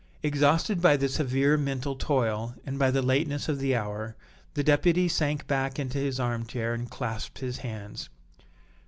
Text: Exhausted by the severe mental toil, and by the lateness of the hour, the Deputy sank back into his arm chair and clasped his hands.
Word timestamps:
Exhausted 0.23 0.81
by 0.81 0.97
the 0.97 1.07
severe 1.07 1.57
mental 1.57 1.95
toil, 1.95 2.55
and 2.65 2.79
by 2.79 2.89
the 2.89 3.03
lateness 3.03 3.47
of 3.47 3.59
the 3.59 3.75
hour, 3.75 4.15
the 4.55 4.63
Deputy 4.63 5.07
sank 5.07 5.45
back 5.45 5.77
into 5.77 5.99
his 5.99 6.19
arm 6.19 6.43
chair 6.43 6.73
and 6.73 6.89
clasped 6.89 7.37
his 7.37 7.57
hands. 7.57 8.09